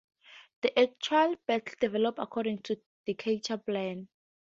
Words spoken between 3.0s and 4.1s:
Decatur's plan.